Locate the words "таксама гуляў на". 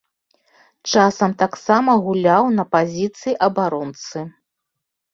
1.43-2.63